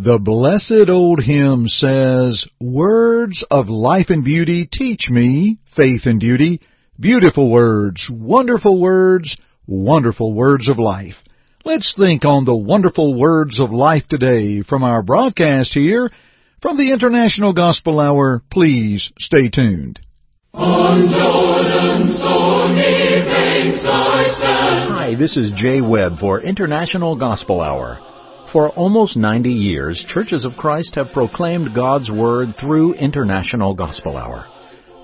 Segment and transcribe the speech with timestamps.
[0.00, 6.60] The blessed old hymn says, Words of life and beauty teach me faith and duty.
[7.00, 11.16] Beautiful words, wonderful words, wonderful words of life.
[11.64, 16.08] Let's think on the wonderful words of life today from our broadcast here
[16.62, 18.44] from the International Gospel Hour.
[18.52, 19.98] Please stay tuned.
[20.54, 24.90] On Jordan's stormy banks I stand.
[24.92, 28.07] Hi, this is Jay Webb for International Gospel Hour.
[28.52, 34.46] For almost 90 years, Churches of Christ have proclaimed God's Word through International Gospel Hour.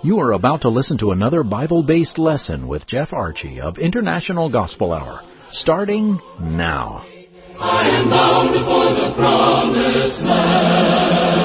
[0.02, 4.49] You are about to listen to another Bible based lesson with Jeff Archie of International
[4.49, 7.05] Gospel Hour, starting now.
[7.61, 11.45] I am bound for the promised land.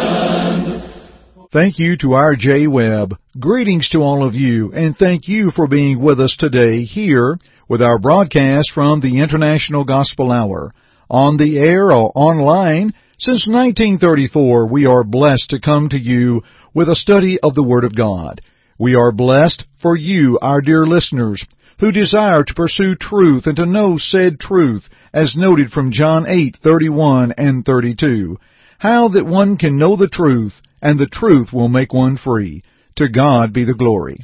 [1.51, 3.17] Thank you to our Jay Webb.
[3.37, 7.37] Greetings to all of you, and thank you for being with us today here
[7.67, 10.73] with our broadcast from the International Gospel Hour
[11.09, 12.93] on the air or online.
[13.17, 16.41] Since 1934, we are blessed to come to you
[16.73, 18.41] with a study of the Word of God.
[18.77, 21.43] We are blessed for you, our dear listeners,
[21.79, 27.33] who desire to pursue truth and to know said truth, as noted from John 8:31
[27.37, 28.37] and 32.
[28.77, 32.63] How that one can know the truth, and the truth will make one free.
[32.95, 34.19] To God be the glory.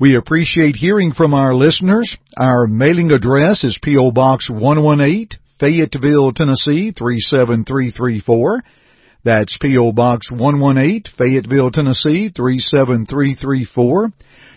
[0.00, 2.16] We appreciate hearing from our listeners.
[2.36, 4.12] Our mailing address is P.O.
[4.12, 8.62] Box 118, Fayetteville, Tennessee 37334.
[9.24, 9.90] That's P.O.
[9.92, 14.12] Box 118, Fayetteville, Tennessee 37334.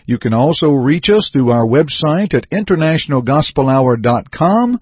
[0.06, 4.80] You can also reach us through our website at internationalgospelhour.com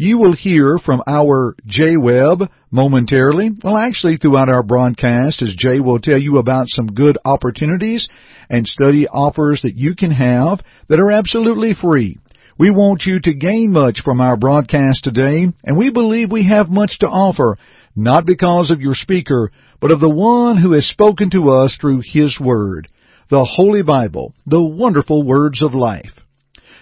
[0.00, 3.50] You will hear from our Jay Webb momentarily.
[3.64, 8.08] Well, actually, throughout our broadcast, as Jay will tell you about some good opportunities
[8.48, 12.16] and study offers that you can have that are absolutely free.
[12.60, 16.68] We want you to gain much from our broadcast today, and we believe we have
[16.68, 17.58] much to offer,
[17.96, 22.02] not because of your speaker, but of the one who has spoken to us through
[22.04, 22.86] His Word,
[23.30, 26.17] the Holy Bible, the wonderful words of life.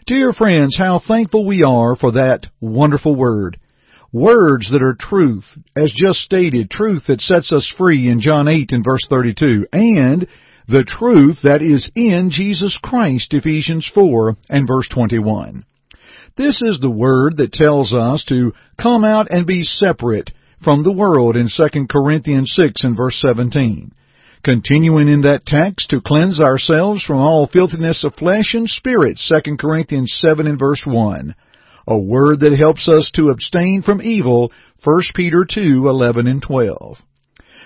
[0.07, 3.59] Dear friends, how thankful we are for that wonderful word.
[4.13, 5.45] Words that are truth,
[5.75, 10.29] as just stated, truth that sets us free in John 8 and verse 32, and
[10.69, 15.65] the truth that is in Jesus Christ, Ephesians 4 and verse 21.
[16.37, 20.31] This is the word that tells us to come out and be separate
[20.63, 23.91] from the world in 2 Corinthians 6 and verse 17.
[24.47, 29.57] Continuing in that text, to cleanse ourselves from all filthiness of flesh and spirit, 2
[29.57, 31.35] Corinthians 7 and verse 1.
[31.89, 34.53] A word that helps us to abstain from evil,
[34.85, 36.97] 1 Peter 2, 11 and 12.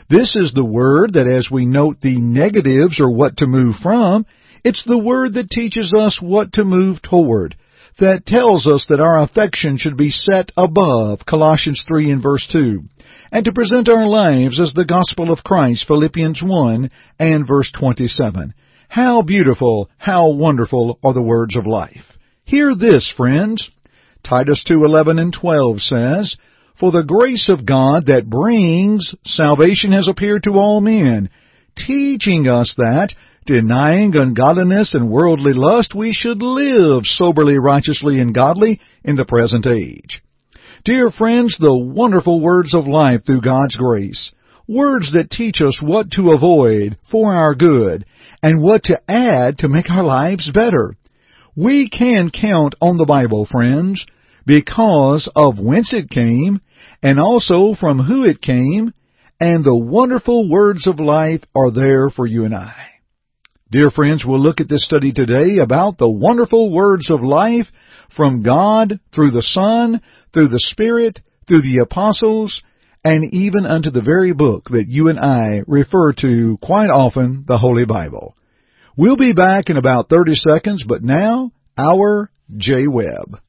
[0.08, 4.24] This is the word that as we note the negatives or what to move from,
[4.64, 7.56] it's the word that teaches us what to move toward,
[7.98, 12.84] that tells us that our affection should be set above, Colossians 3 and verse 2
[13.32, 18.54] and to present our lives as the gospel of Christ, Philippians 1 and verse 27.
[18.88, 22.18] How beautiful, how wonderful are the words of life.
[22.44, 23.70] Hear this, friends.
[24.24, 26.36] Titus 2:11 and 12 says,
[26.74, 31.30] "For the grace of God that brings salvation has appeared to all men,
[31.76, 33.14] teaching us that
[33.46, 39.66] denying ungodliness and worldly lust, we should live soberly, righteously, and godly in the present
[39.66, 40.20] age."
[40.82, 44.32] Dear friends, the wonderful words of life through God's grace.
[44.66, 48.06] Words that teach us what to avoid for our good
[48.42, 50.96] and what to add to make our lives better.
[51.54, 54.06] We can count on the Bible, friends,
[54.46, 56.62] because of whence it came
[57.02, 58.94] and also from who it came,
[59.38, 62.74] and the wonderful words of life are there for you and I.
[63.70, 67.66] Dear friends, we'll look at this study today about the wonderful words of life
[68.16, 70.00] from God through the Son,
[70.32, 72.62] through the Spirit, through the apostles,
[73.04, 77.58] and even unto the very book that you and I refer to quite often, the
[77.58, 78.36] Holy Bible.
[78.96, 83.40] We'll be back in about 30 seconds, but now, our Jay Webb.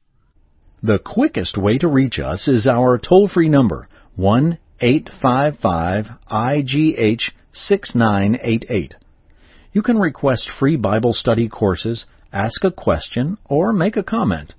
[0.82, 7.22] The quickest way to reach us is our toll free number, 1 855 IGH
[7.52, 8.94] 6988.
[9.72, 14.54] You can request free Bible study courses ask a question, or make a comment.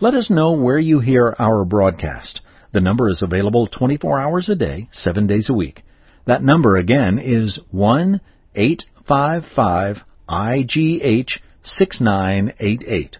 [0.00, 2.40] Let us know where you hear our broadcast.
[2.72, 5.82] The number is available 24 hours a day, 7 days a week.
[6.26, 8.20] That number again is 1
[8.54, 9.96] 855
[10.28, 11.30] IGH
[11.64, 13.16] 6988.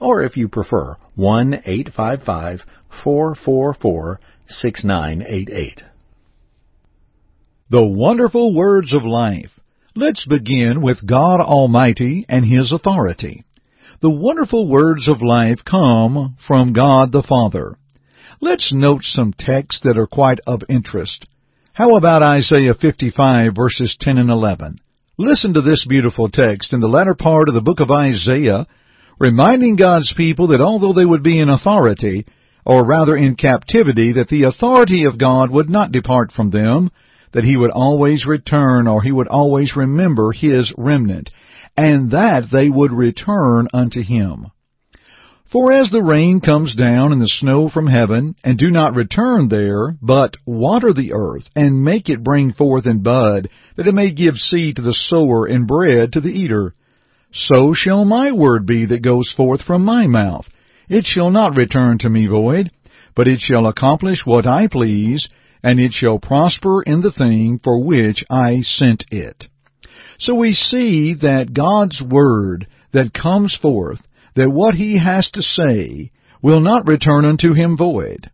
[0.00, 2.60] Or if you prefer, 1 855
[3.04, 5.82] 444 6988.
[7.70, 9.50] The wonderful words of life.
[9.94, 13.44] Let's begin with God Almighty and His authority.
[14.00, 17.76] The wonderful words of life come from God the Father.
[18.40, 21.26] Let's note some texts that are quite of interest.
[21.74, 24.78] How about Isaiah 55 verses 10 and 11?
[25.18, 28.66] Listen to this beautiful text in the latter part of the book of Isaiah,
[29.20, 32.24] reminding God's people that although they would be in authority,
[32.64, 36.90] or rather in captivity, that the authority of God would not depart from them,
[37.32, 41.30] that he would always return or he would always remember his remnant,
[41.76, 44.46] and that they would return unto him.
[45.50, 49.48] For as the rain comes down and the snow from heaven, and do not return
[49.48, 54.12] there, but water the earth, and make it bring forth and bud, that it may
[54.12, 56.74] give seed to the sower and bread to the eater,
[57.32, 60.46] so shall my word be that goes forth from my mouth.
[60.88, 62.70] It shall not return to me void,
[63.14, 65.28] but it shall accomplish what I please,
[65.62, 69.44] and it shall prosper in the thing for which I sent it.
[70.18, 74.00] So we see that God's Word that comes forth,
[74.34, 76.10] that what He has to say
[76.42, 78.30] will not return unto Him void.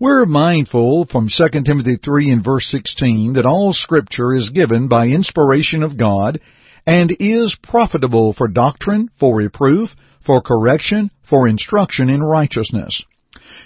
[0.00, 5.06] We're mindful from 2 Timothy 3 and verse 16 that all Scripture is given by
[5.06, 6.40] inspiration of God
[6.86, 9.90] and is profitable for doctrine, for reproof,
[10.26, 13.04] for correction, for instruction in righteousness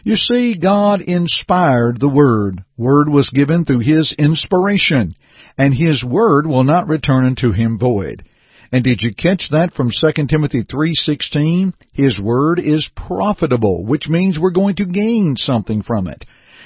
[0.04, 2.64] you see, God inspired the Word.
[2.76, 5.14] Word was given through His inspiration,
[5.56, 8.24] and His Word will not return unto Him void.
[8.70, 11.72] And did you catch that from 2 Timothy 3:16?
[11.92, 16.24] His word is profitable, which means we're going to gain something from it.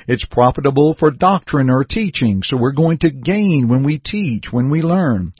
[0.08, 4.68] It's profitable for doctrine or teaching, so we're going to gain when we teach, when
[4.68, 5.32] we learn.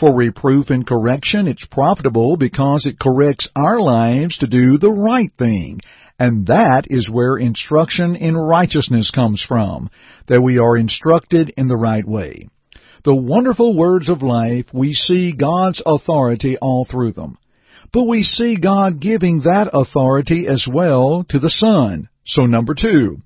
[0.00, 5.30] For reproof and correction, it's profitable because it corrects our lives to do the right
[5.38, 5.80] thing
[6.18, 9.90] and that is where instruction in righteousness comes from,
[10.28, 12.48] that we are instructed in the right way.
[13.04, 17.38] The wonderful words of life, we see God's authority all through them.
[17.92, 22.08] But we see God giving that authority as well to the Son.
[22.24, 23.18] So number two,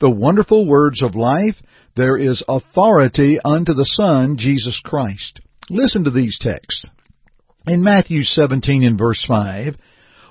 [0.00, 1.56] the wonderful words of life,
[1.96, 5.40] there is authority unto the Son, Jesus Christ.
[5.68, 6.86] Listen to these texts.
[7.66, 9.76] In Matthew 17 and verse 5,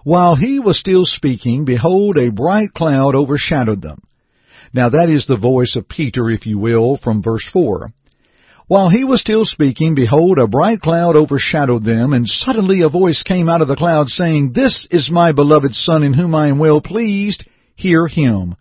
[0.05, 4.03] while he was still speaking, behold, a bright cloud overshadowed them.
[4.71, 7.89] Now that is the voice of Peter, if you will, from verse 4.
[8.67, 13.23] While he was still speaking, behold, a bright cloud overshadowed them, and suddenly a voice
[13.23, 16.59] came out of the cloud saying, This is my beloved Son in whom I am
[16.59, 17.43] well pleased,
[17.75, 18.55] hear him.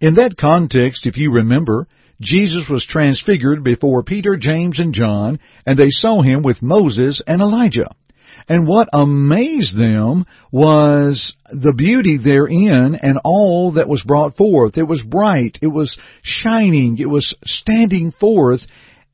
[0.00, 1.88] In that context, if you remember,
[2.20, 7.42] Jesus was transfigured before Peter, James, and John, and they saw him with Moses and
[7.42, 7.90] Elijah.
[8.50, 14.76] And what amazed them was the beauty therein and all that was brought forth.
[14.76, 18.62] It was bright, it was shining, it was standing forth,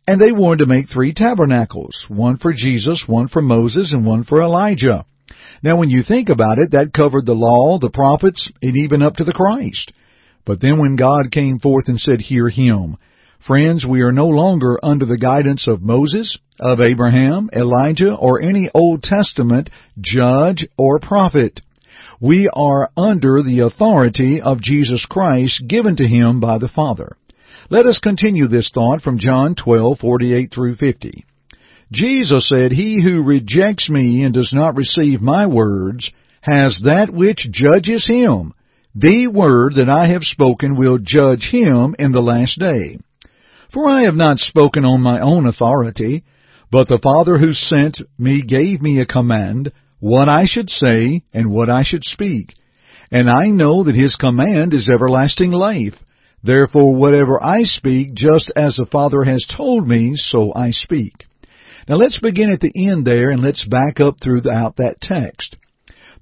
[0.08, 4.24] and they wanted to make three tabernacles, one for Jesus, one for Moses, and one
[4.24, 5.04] for Elijah.
[5.62, 9.16] Now when you think about it, that covered the law, the prophets, and even up
[9.16, 9.92] to the Christ.
[10.46, 12.96] But then when God came forth and said, hear him,
[13.46, 18.68] Friends, we are no longer under the guidance of Moses, of Abraham, Elijah, or any
[18.74, 19.70] Old Testament
[20.00, 21.60] judge or prophet.
[22.20, 27.16] We are under the authority of Jesus Christ given to him by the Father.
[27.70, 31.24] Let us continue this thought from John 12:48 through 50.
[31.92, 36.10] Jesus said, He who rejects me and does not receive my words
[36.40, 38.54] has that which judges him.
[38.96, 42.98] The word that I have spoken will judge him in the last day.
[43.72, 46.24] For I have not spoken on my own authority,
[46.70, 51.50] but the Father who sent me gave me a command, what I should say and
[51.50, 52.54] what I should speak.
[53.10, 55.94] And I know that his command is everlasting life.
[56.42, 61.12] Therefore whatever I speak, just as the Father has told me, so I speak.
[61.88, 65.56] Now let's begin at the end there and let's back up throughout that text.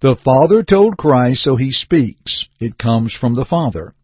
[0.01, 2.47] The Father told Christ, so he speaks.
[2.61, 3.95] It comes from the Father.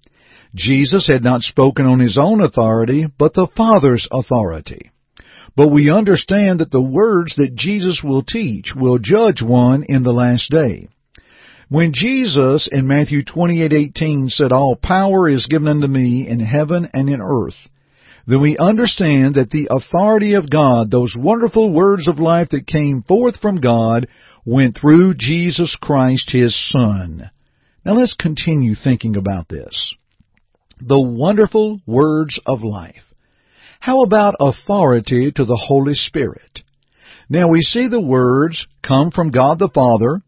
[0.55, 4.91] Jesus had not spoken on his own authority, but the Father's authority.
[5.57, 10.13] But we understand that the words that Jesus will teach will judge one in the
[10.13, 10.89] last day.
[11.69, 17.09] When Jesus in Matthew 28:18 said, "All power is given unto me in heaven and
[17.09, 17.69] in earth,"
[18.27, 23.03] then we understand that the authority of God, those wonderful words of life that came
[23.03, 24.09] forth from God,
[24.45, 27.31] went through Jesus Christ, His Son.
[27.85, 29.95] Now let's continue thinking about this
[30.81, 33.05] the wonderful words of life.
[33.81, 36.61] How about authority to the Holy Spirit?
[37.29, 40.23] Now we see the words come from God the Father,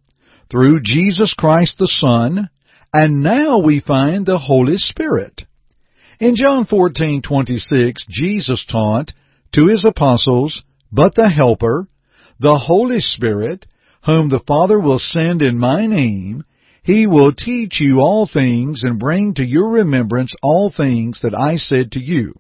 [0.51, 2.49] through Jesus Christ the Son,
[2.93, 5.43] and now we find the Holy Spirit.
[6.21, 9.13] In John 14:26, Jesus taught,
[9.55, 11.89] to his apostles, but the Helper,
[12.39, 13.67] the Holy Spirit,
[14.05, 16.45] whom the Father will send in my name,
[16.83, 21.57] he will teach you all things and bring to your remembrance all things that I
[21.57, 22.35] said to you.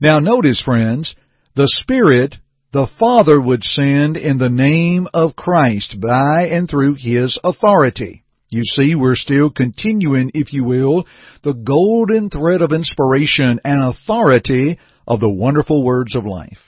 [0.00, 1.14] Now notice, friends,
[1.56, 2.36] the Spirit
[2.72, 8.24] the Father would send in the name of Christ by and through His authority.
[8.50, 11.06] You see, we're still continuing, if you will,
[11.44, 16.58] the golden thread of inspiration and authority of the wonderful words of life.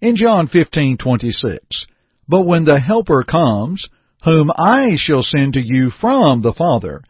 [0.00, 1.86] In John 15:26,
[2.26, 3.86] but when the helper comes,
[4.26, 7.00] whom I shall send to you from the Father,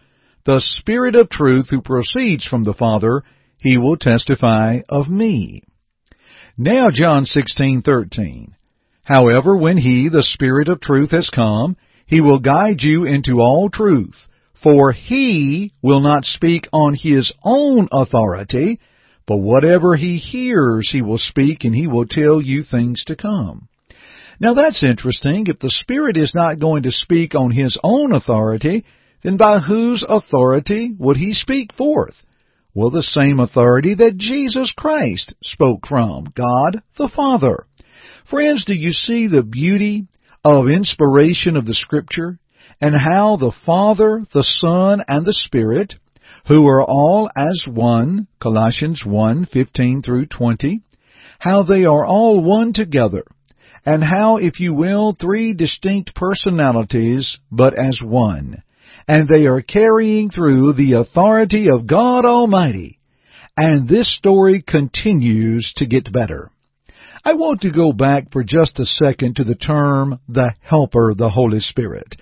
[0.45, 3.23] the Spirit of truth who proceeds from the Father,
[3.59, 5.63] he will testify of me.
[6.59, 8.49] Now John 16:13.
[9.03, 13.71] However, when he, the Spirit of truth has come, he will guide you into all
[13.71, 14.29] truth,
[14.63, 18.79] for he will not speak on his own authority,
[19.27, 23.69] but whatever he hears he will speak and he will tell you things to come.
[24.39, 25.47] Now that's interesting.
[25.47, 28.85] If the Spirit is not going to speak on his own authority,
[29.23, 32.15] then by whose authority would he speak forth?
[32.75, 37.67] Well, the same authority that Jesus Christ spoke from, God the Father.
[38.29, 40.09] Friends, do you see the beauty
[40.45, 42.39] of inspiration of the Scripture
[42.81, 45.95] and how the Father, the Son, and the Spirit,
[46.49, 50.83] who are all as one, Colossians 1, 15 through 20,
[51.39, 53.25] how they are all one together,
[53.87, 58.63] and how, if you will, three distinct personalities, but as one
[59.09, 62.99] and they are carrying through the authority of God Almighty.
[63.57, 66.51] And this story continues to get better.
[67.25, 71.31] I want to go back for just a second to the term the Helper, the
[71.31, 72.17] Holy Spirit.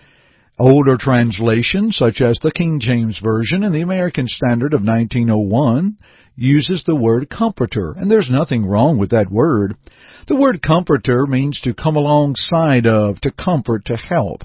[0.59, 5.97] Older translations, such as the King James Version and the American Standard of 1901,
[6.37, 9.75] uses the word comforter, and there's nothing wrong with that word.
[10.29, 14.43] The word comforter means to come alongside of, to comfort, to help.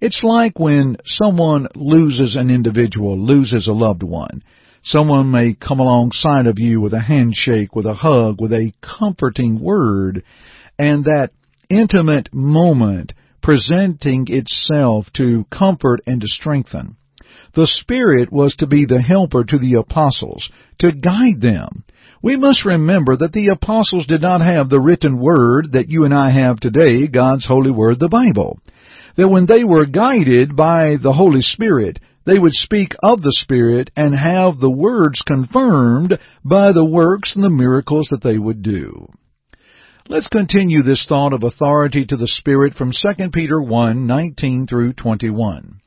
[0.00, 4.42] It's like when someone loses an individual, loses a loved one.
[4.82, 9.60] Someone may come alongside of you with a handshake, with a hug, with a comforting
[9.60, 10.24] word,
[10.78, 11.30] and that
[11.68, 16.96] intimate moment presenting itself to comfort and to strengthen.
[17.54, 21.84] The Spirit was to be the helper to the apostles, to guide them.
[22.22, 26.14] We must remember that the apostles did not have the written word that you and
[26.14, 28.58] I have today, God's holy word, the Bible
[29.16, 33.90] that when they were guided by the Holy Spirit, they would speak of the Spirit
[33.96, 39.08] and have the words confirmed by the works and the miracles that they would do.
[40.08, 44.94] Let's continue this thought of authority to the Spirit from 2 Peter 1, 19 through
[44.94, 45.80] 21.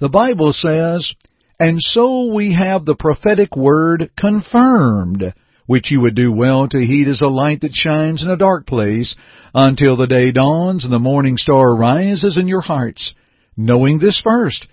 [0.00, 1.12] The Bible says,
[1.60, 5.34] And so we have the prophetic word confirmed,
[5.66, 8.66] which you would do well to heed as a light that shines in a dark
[8.66, 9.14] place,
[9.52, 13.14] until the day dawns and the morning star rises in your hearts,
[13.58, 14.66] knowing this first,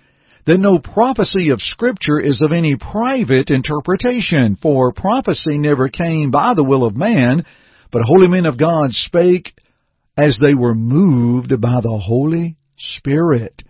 [0.46, 6.54] that no prophecy of Scripture is of any private interpretation, for prophecy never came by
[6.54, 7.44] the will of man,
[7.90, 9.52] but holy men of God spake
[10.16, 13.62] as they were moved by the Holy Spirit.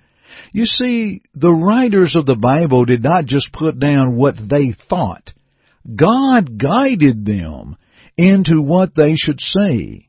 [0.53, 5.33] You see, the writers of the Bible did not just put down what they thought.
[5.95, 7.77] God guided them
[8.17, 10.09] into what they should say.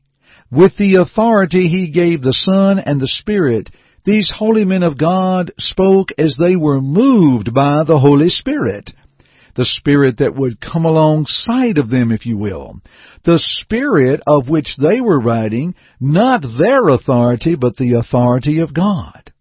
[0.50, 3.70] With the authority He gave the Son and the Spirit,
[4.04, 8.90] these holy men of God spoke as they were moved by the Holy Spirit.
[9.54, 12.80] The Spirit that would come alongside of them, if you will.
[13.24, 19.32] The Spirit of which they were writing, not their authority, but the authority of God.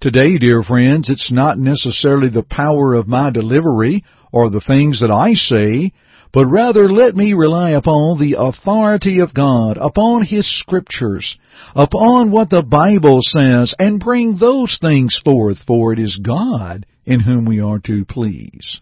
[0.00, 5.10] Today, dear friends, it's not necessarily the power of my delivery or the things that
[5.10, 5.92] I say,
[6.32, 11.36] but rather let me rely upon the authority of God, upon His Scriptures,
[11.74, 17.20] upon what the Bible says, and bring those things forth, for it is God in
[17.20, 18.80] whom we are to please.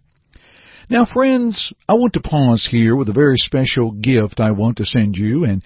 [0.88, 4.84] Now friends, I want to pause here with a very special gift I want to
[4.84, 5.60] send you, and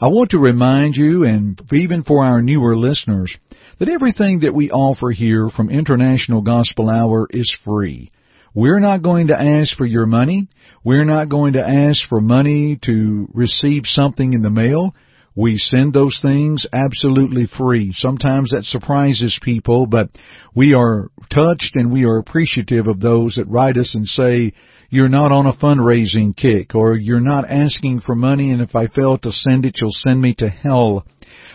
[0.00, 3.36] I want to remind you, and even for our newer listeners,
[3.78, 8.12] that everything that we offer here from International Gospel Hour is free.
[8.54, 10.48] We're not going to ask for your money.
[10.82, 14.94] We're not going to ask for money to receive something in the mail.
[15.34, 17.92] We send those things absolutely free.
[17.94, 20.10] Sometimes that surprises people, but
[20.54, 24.52] we are touched and we are appreciative of those that write us and say,
[24.90, 28.88] you're not on a fundraising kick or you're not asking for money and if I
[28.88, 31.06] fail to send it, you'll send me to hell.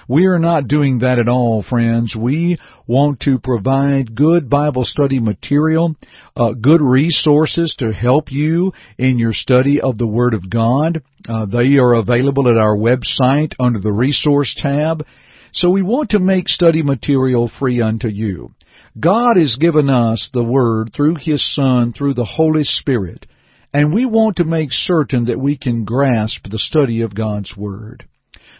[0.09, 2.15] We are not doing that at all, friends.
[2.15, 5.95] We want to provide good Bible study material,
[6.35, 11.03] uh, good resources to help you in your study of the Word of God.
[11.27, 15.05] Uh, they are available at our website under the resource tab.
[15.51, 18.51] So we want to make study material free unto you.
[18.97, 23.25] God has given us the Word through His Son, through the Holy Spirit,
[23.73, 28.05] and we want to make certain that we can grasp the study of God's Word.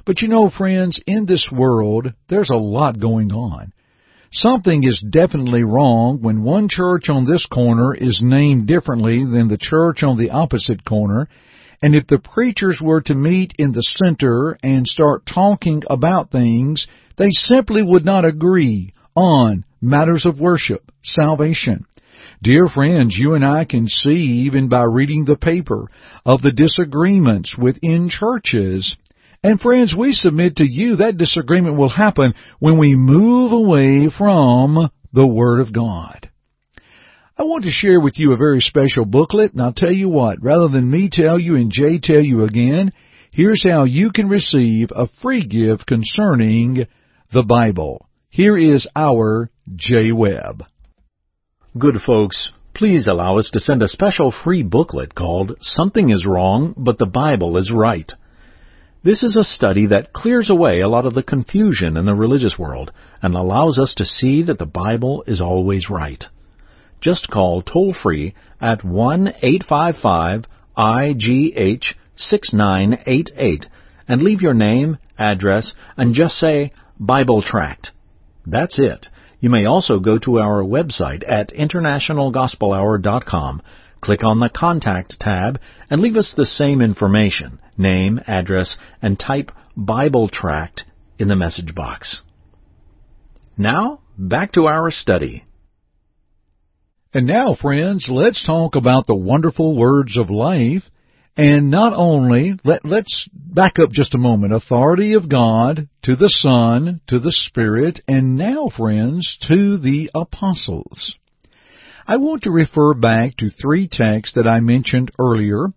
[0.08, 3.74] But you know, friends, in this world, there's a lot going on.
[4.32, 9.58] Something is definitely wrong when one church on this corner is named differently than the
[9.58, 11.28] church on the opposite corner,
[11.82, 16.88] and if the preachers were to meet in the center and start talking about things,
[17.18, 21.86] they simply would not agree on matters of worship, salvation.
[22.42, 25.90] Dear friends, you and I can see, even by reading the paper,
[26.26, 28.96] of the disagreements within churches.
[29.44, 34.90] And friends, we submit to you that disagreement will happen when we move away from
[35.14, 36.30] the Word of God.
[37.38, 40.42] I want to share with you a very special booklet, and I'll tell you what,
[40.42, 42.92] rather than me tell you and Jay tell you again,
[43.32, 46.88] here's how you can receive a free gift concerning
[47.32, 48.08] the Bible.
[48.30, 50.64] Here is our Jay Webb.
[51.78, 56.74] Good folks, please allow us to send a special free booklet called Something is Wrong,
[56.76, 58.12] but the Bible is Right.
[59.08, 62.60] This is a study that clears away a lot of the confusion in the religious
[62.60, 66.26] world and allows us to see that the Bible is always right.
[67.00, 70.44] Just call toll free at 1 855
[70.78, 71.86] IGH
[72.18, 73.68] 6988
[74.10, 77.92] and leave your name, address, and just say Bible Tract.
[78.46, 79.08] That's it.
[79.40, 83.62] You may also go to our website at internationalgospelhour.com,
[84.02, 89.52] click on the Contact tab, and leave us the same information, name, address, and type
[89.76, 90.84] Bible Tract
[91.20, 92.22] in the message box.
[93.58, 95.46] Now, back to our study.
[97.14, 100.84] And now, friends, let's talk about the wonderful words of life
[101.38, 104.54] and not only, let, let's back up just a moment.
[104.54, 111.14] Authority of God to the Son, to the Spirit, and now, friends, to the apostles.
[112.10, 115.74] I want to refer back to three texts that I mentioned earlier.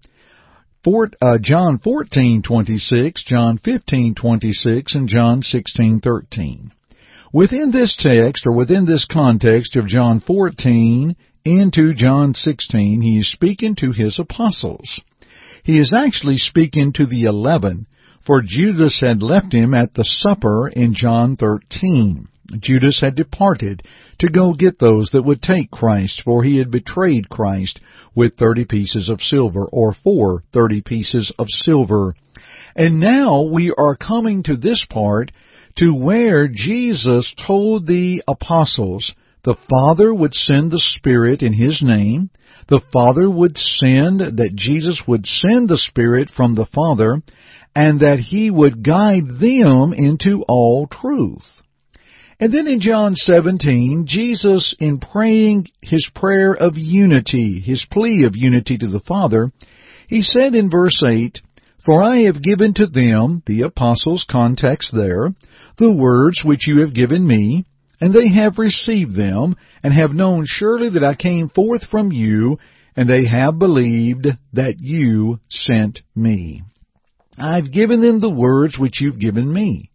[0.86, 6.70] Uh, John 14:26, John 15:26, and John 16:13.
[7.32, 13.32] Within this text, or within this context of John 14 into John 16, he is
[13.32, 15.00] speaking to his apostles.
[15.64, 17.86] He is actually speaking to the eleven,
[18.24, 22.28] for Judas had left him at the supper in John 13.
[22.58, 23.82] Judas had departed
[24.18, 27.80] to go get those that would take Christ, for he had betrayed Christ
[28.14, 32.14] with thirty pieces of silver, or for thirty pieces of silver.
[32.74, 35.32] And now we are coming to this part
[35.76, 42.30] to where Jesus told the apostles the Father would send the Spirit in His name,
[42.68, 47.22] the Father would send, that Jesus would send the Spirit from the Father,
[47.74, 51.62] and that He would guide them into all truth.
[52.40, 58.34] And then in John 17, Jesus, in praying his prayer of unity, his plea of
[58.34, 59.52] unity to the Father,
[60.08, 61.38] he said in verse 8,
[61.84, 65.34] For I have given to them, the apostles' context there,
[65.76, 67.66] the words which you have given me,
[68.00, 72.58] and they have received them, and have known surely that I came forth from you,
[72.96, 76.62] and they have believed that you sent me.
[77.38, 79.89] I've given them the words which you've given me.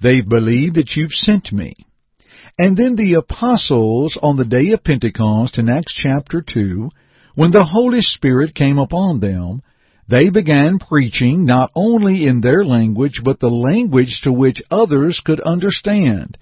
[0.00, 1.74] They've believed that you've sent me.
[2.58, 6.90] And then the apostles on the day of Pentecost in Acts chapter 2,
[7.34, 9.62] when the Holy Spirit came upon them,
[10.08, 15.40] they began preaching not only in their language, but the language to which others could
[15.40, 16.38] understand.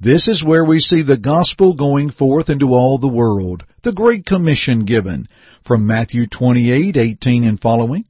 [0.00, 4.26] This is where we see the gospel going forth into all the world, the great
[4.26, 5.28] commission given
[5.64, 8.04] from Matthew 28:18 and following,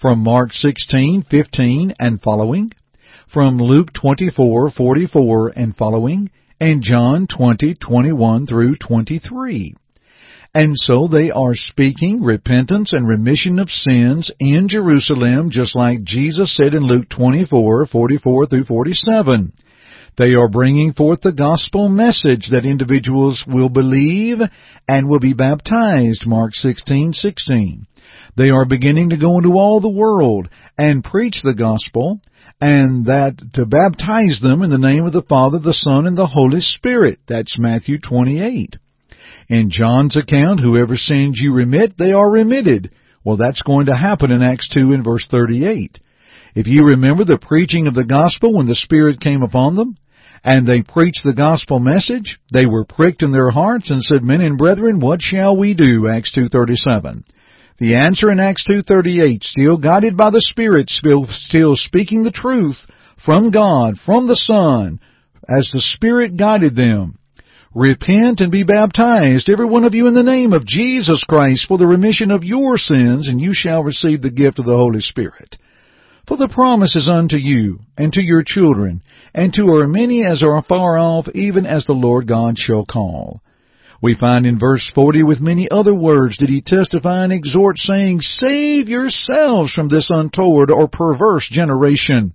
[0.00, 2.72] from Mark 16:15 and following,
[3.34, 9.74] from Luke 24:44 and following, and John 20:21 through 23.
[10.54, 16.54] And so they are speaking repentance and remission of sins in Jerusalem, just like Jesus
[16.56, 19.52] said in Luke 24:44 through 47.
[20.16, 24.38] They are bringing forth the gospel message that individuals will believe
[24.86, 27.86] and will be baptized, Mark 16:16.
[28.36, 32.20] They are beginning to go into all the world and preach the gospel
[32.60, 36.26] and that to baptize them in the name of the Father, the Son, and the
[36.26, 37.18] Holy Spirit.
[37.26, 38.76] That's Matthew 28.
[39.48, 42.90] In John's account, whoever sins you remit, they are remitted.
[43.24, 45.98] Well, that's going to happen in Acts 2 and verse 38.
[46.54, 49.96] If you remember the preaching of the gospel when the Spirit came upon them,
[50.44, 54.42] and they preached the gospel message, they were pricked in their hearts and said, Men
[54.42, 56.06] and brethren, what shall we do?
[56.08, 57.24] Acts 2.37.
[57.78, 62.78] The answer in Acts 2.38, still guided by the Spirit, still, speaking the truth
[63.24, 65.00] from God, from the Son,
[65.48, 67.18] as the Spirit guided them.
[67.74, 71.76] Repent and be baptized, every one of you in the name of Jesus Christ for
[71.76, 75.56] the remission of your sins, and you shall receive the gift of the Holy Spirit.
[76.28, 79.02] For the promise is unto you, and to your children,
[79.34, 83.42] and to as many as are far off, even as the Lord God shall call.
[84.04, 88.20] We find in verse 40 with many other words did he testify and exhort saying,
[88.20, 92.34] Save yourselves from this untoward or perverse generation.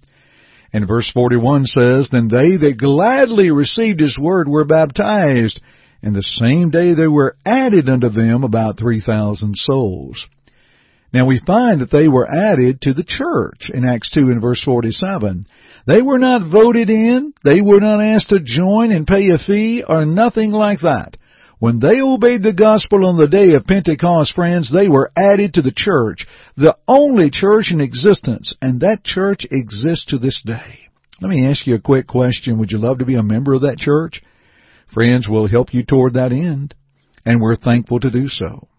[0.73, 5.59] And verse 41 says, Then they that gladly received his word were baptized,
[6.01, 10.25] and the same day there were added unto them about 3,000 souls.
[11.13, 14.63] Now we find that they were added to the church in Acts 2 and verse
[14.63, 15.45] 47.
[15.85, 19.83] They were not voted in, they were not asked to join and pay a fee
[19.87, 21.15] or nothing like that.
[21.59, 25.61] When they obeyed the gospel on the day of Pentecost, friends, they were added to
[25.61, 30.79] the church, the only church in existence, and that church exists to this day.
[31.21, 32.59] Let me ask you a quick question.
[32.59, 34.21] Would you love to be a member of that church?
[34.93, 36.75] Friends, we'll help you toward that end,
[37.25, 38.69] and we're thankful to do so.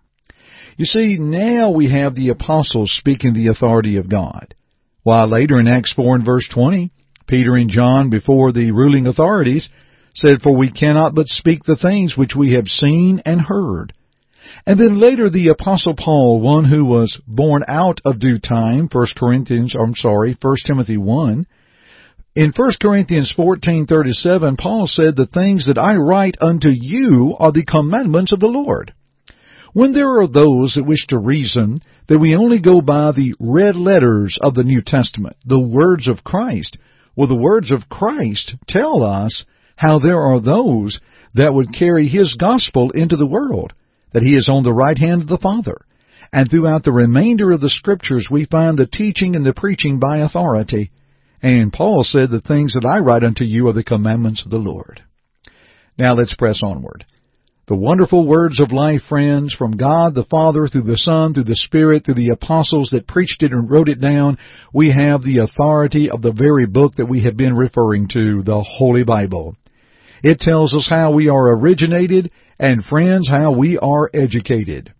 [0.79, 4.55] You see, now we have the apostles speaking the authority of God.
[5.03, 6.91] While later in Acts 4 and verse 20,
[7.27, 9.69] Peter and John before the ruling authorities
[10.15, 13.93] said, For we cannot but speak the things which we have seen and heard.
[14.67, 19.07] And then later the apostle Paul, one who was born out of due time, 1
[19.17, 21.47] Corinthians, I'm sorry, 1 Timothy 1,
[22.37, 27.65] in 1 Corinthians 14:37, Paul said, "The things that I write unto you are the
[27.65, 28.93] commandments of the Lord."
[29.73, 33.75] When there are those that wish to reason that we only go by the red
[33.75, 36.77] letters of the New Testament, the words of Christ,
[37.17, 39.45] well, the words of Christ tell us
[39.81, 41.01] how there are those
[41.33, 43.73] that would carry his gospel into the world,
[44.13, 45.81] that he is on the right hand of the Father.
[46.31, 50.19] And throughout the remainder of the scriptures we find the teaching and the preaching by
[50.19, 50.91] authority.
[51.43, 54.59] And Paul said, The things that I write unto you are the commandments of the
[54.59, 55.03] Lord.
[55.97, 57.07] Now let's press onward.
[57.67, 61.57] The wonderful words of life, friends, from God the Father, through the Son, through the
[61.57, 64.37] Spirit, through the apostles that preached it and wrote it down,
[64.75, 68.63] we have the authority of the very book that we have been referring to, the
[68.63, 69.57] Holy Bible.
[70.23, 74.93] It tells us how we are originated and friends, how we are educated.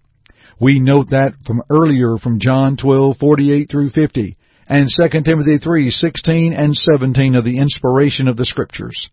[0.59, 6.75] We note that from earlier from John 12:48 through 50 and 2 Timothy 3:16 and
[6.75, 9.09] 17 of the inspiration of the scriptures.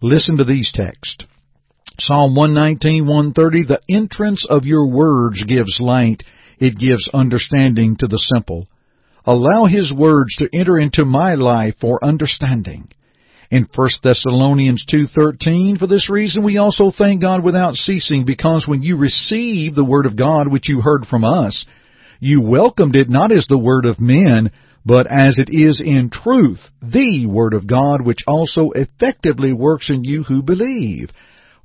[0.00, 1.24] Listen to these texts.
[2.00, 6.22] Psalm 119:130 the entrance of your words gives light,
[6.58, 8.68] it gives understanding to the simple.
[9.24, 12.88] Allow his words to enter into my life for understanding
[13.50, 18.82] in 1 Thessalonians 2:13 for this reason we also thank God without ceasing because when
[18.82, 21.64] you received the word of God which you heard from us
[22.20, 24.50] you welcomed it not as the word of men
[24.84, 30.04] but as it is in truth the word of God which also effectively works in
[30.04, 31.10] you who believe.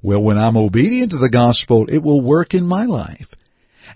[0.02, 3.28] Well when I'm obedient to the gospel it will work in my life.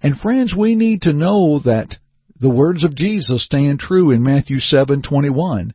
[0.04, 1.98] And friends we need to know that
[2.40, 5.72] the words of Jesus stand true in Matthew 7:21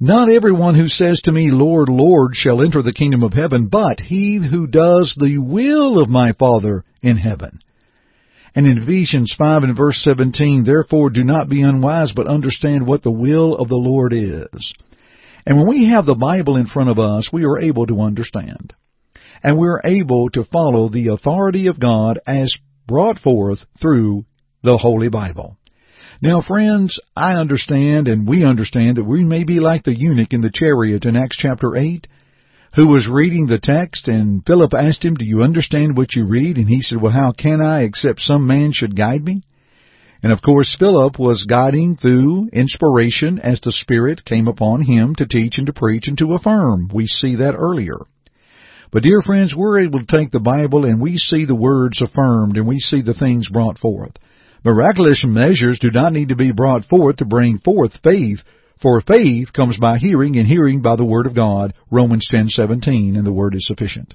[0.00, 4.00] not everyone who says to me, Lord, Lord, shall enter the kingdom of heaven, but
[4.00, 7.60] he who does the will of my Father in heaven.
[8.54, 13.02] And in Ephesians 5 and verse 17, therefore do not be unwise, but understand what
[13.02, 14.74] the will of the Lord is.
[15.46, 18.74] And when we have the Bible in front of us, we are able to understand.
[19.42, 22.54] And we are able to follow the authority of God as
[22.86, 24.24] brought forth through
[24.62, 25.58] the Holy Bible.
[26.22, 30.40] Now, friends, I understand and we understand that we may be like the eunuch in
[30.40, 32.06] the chariot in Acts chapter 8
[32.74, 36.56] who was reading the text and Philip asked him, do you understand what you read?
[36.56, 39.42] And he said, well, how can I except some man should guide me?
[40.22, 45.26] And of course, Philip was guiding through inspiration as the Spirit came upon him to
[45.26, 46.90] teach and to preach and to affirm.
[46.92, 47.98] We see that earlier.
[48.90, 52.56] But dear friends, we're able to take the Bible and we see the words affirmed
[52.56, 54.12] and we see the things brought forth.
[54.64, 58.38] Miraculous measures do not need to be brought forth to bring forth faith,
[58.80, 63.26] for faith comes by hearing, and hearing by the Word of God, Romans 10:17, and
[63.26, 64.14] the Word is sufficient.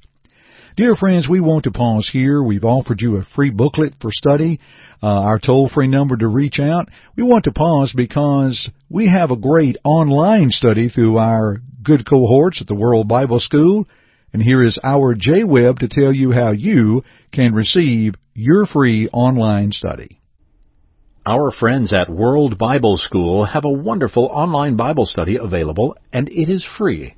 [0.75, 2.41] Dear friends, we want to pause here.
[2.41, 4.59] We've offered you a free booklet for study,
[5.03, 6.89] uh, our toll-free number to reach out.
[7.15, 12.59] We want to pause because we have a great online study through our good cohorts
[12.59, 13.88] at the World Bible School,
[14.33, 19.09] and here is our Jay Webb to tell you how you can receive your free
[19.09, 20.18] online study.
[21.29, 26.49] Our friends at World Bible School have a wonderful online Bible study available, and it
[26.49, 27.13] is free.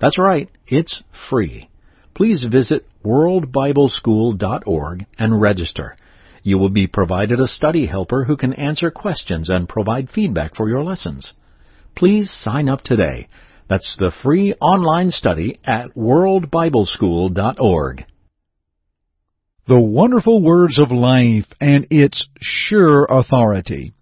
[0.00, 1.68] That's right, it's free.
[2.14, 5.96] Please visit worldbibleschool.org and register.
[6.44, 10.68] You will be provided a study helper who can answer questions and provide feedback for
[10.68, 11.32] your lessons.
[11.96, 13.26] Please sign up today.
[13.68, 18.04] That's the free online study at worldbibleschool.org.
[19.68, 23.92] The wonderful words of life and its sure authority.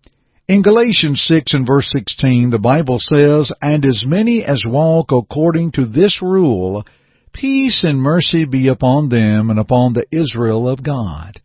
[0.47, 5.73] In Galatians 6 and verse 16, the Bible says, And as many as walk according
[5.73, 6.85] to this rule,
[7.33, 11.41] peace and mercy be upon them and upon the Israel of God.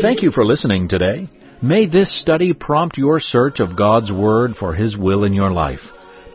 [0.00, 1.28] Thank you for listening today.
[1.60, 5.80] May this study prompt your search of God's Word for His will in your life.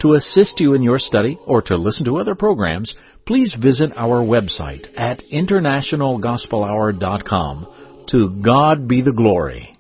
[0.02, 2.94] To assist you in your study or to listen to other programs,
[3.26, 8.06] please visit our website at internationalgospelhour.com.
[8.12, 9.76] To God be the glory.